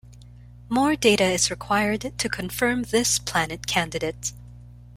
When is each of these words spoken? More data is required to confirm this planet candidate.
More 0.67 0.95
data 0.95 1.25
is 1.25 1.51
required 1.51 2.17
to 2.17 2.27
confirm 2.27 2.81
this 2.85 3.19
planet 3.19 3.67
candidate. 3.67 4.33